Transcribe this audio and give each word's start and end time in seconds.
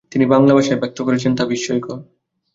তিনি 0.11 0.25
বাংলাভাষায় 0.25 0.79
ব্যক্ত 0.81 0.97
করেছেন 1.03 1.31
তা 1.35 1.43
বিস্ময়কর। 1.45 1.97